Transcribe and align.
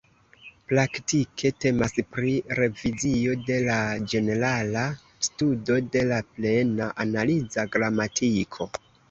Praktike 0.69 1.49
temas 1.65 1.93
pri 2.15 2.31
revizio 2.59 3.35
de 3.49 3.59
la 3.67 3.75
ĝenerala 4.15 4.87
studo 5.29 5.79
de 5.99 6.03
la 6.15 6.19
Plena 6.33 6.91
Analiza 7.07 7.69
Gramatiko. 7.79 8.71